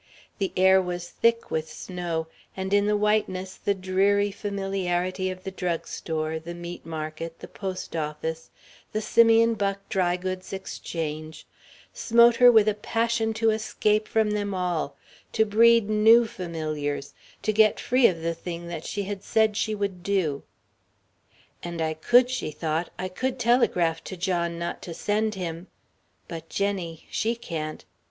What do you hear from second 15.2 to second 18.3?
to breed new familiars, to get free of